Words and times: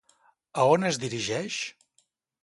A 0.61 0.63
on 0.77 0.87
es 0.89 0.97
dirigeix? 1.03 1.59